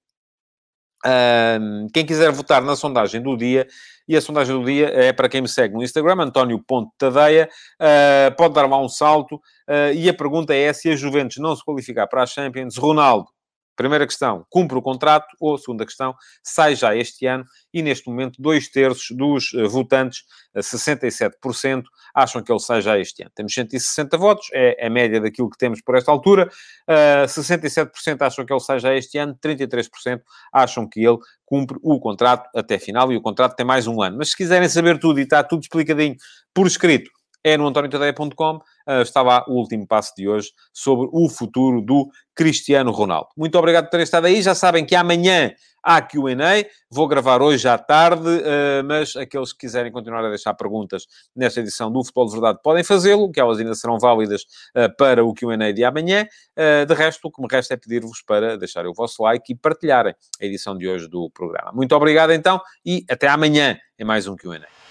[1.06, 3.68] Um, quem quiser votar na sondagem do dia,
[4.08, 7.48] e a sondagem do dia é para quem me segue no Instagram, António.tadeia,
[7.80, 11.54] uh, pode dar lá um salto, uh, e a pergunta é se a Juventus não
[11.54, 13.28] se qualificar para a Champions, Ronaldo
[13.78, 15.28] Primeira questão, cumpre o contrato?
[15.38, 16.12] Ou, segunda questão,
[16.42, 17.44] sai já este ano?
[17.72, 22.98] E, neste momento, dois terços dos uh, votantes, uh, 67%, acham que ele sai já
[22.98, 23.30] este ano.
[23.36, 26.50] Temos 160 votos, é a média daquilo que temos por esta altura.
[26.88, 31.78] Uh, eh, 67% acham que ele sai já este ano, 33% acham que ele cumpre
[31.80, 34.16] o contrato até final, e o contrato tem mais um ano.
[34.18, 36.16] Mas se quiserem saber tudo, e está tudo explicadinho
[36.52, 37.08] por escrito,
[37.44, 38.56] é no antoniotadeia.com.
[38.56, 43.28] Uh, ah, está lá o último passo de hoje sobre o futuro do Cristiano Ronaldo.
[43.36, 44.40] Muito obrigado por terem estado aí.
[44.42, 46.66] Já sabem que amanhã há Q&A.
[46.90, 51.60] Vou gravar hoje à tarde, uh, mas aqueles que quiserem continuar a deixar perguntas nesta
[51.60, 54.42] edição do Futebol de Verdade podem fazê-lo, que elas ainda serão válidas
[54.76, 56.26] uh, para o Q&A de amanhã.
[56.56, 60.14] de resto, o que me resta é pedir-vos para deixarem o vosso like e partilharem
[60.40, 61.72] a edição de hoje do programa.
[61.72, 64.77] Muito obrigado então e até amanhã em mais um Q&A.